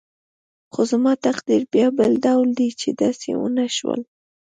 [0.73, 4.01] خو زما تقدیر بیا بل ډول دی چې داسې ونه شول.